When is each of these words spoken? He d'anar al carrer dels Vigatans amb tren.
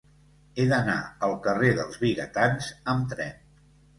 He 0.61 0.63
d'anar 0.71 0.95
al 1.27 1.35
carrer 1.43 1.69
dels 1.81 2.01
Vigatans 2.05 2.73
amb 2.95 3.13
tren. 3.15 3.39